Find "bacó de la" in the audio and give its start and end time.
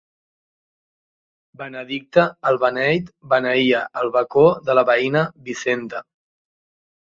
4.17-4.87